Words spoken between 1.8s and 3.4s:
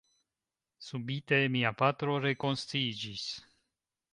patro rekonsciiĝis.